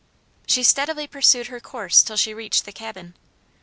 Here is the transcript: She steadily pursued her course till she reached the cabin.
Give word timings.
She 0.47 0.63
steadily 0.63 1.05
pursued 1.05 1.45
her 1.45 1.59
course 1.59 2.01
till 2.01 2.17
she 2.17 2.33
reached 2.33 2.65
the 2.65 2.71
cabin. 2.71 3.13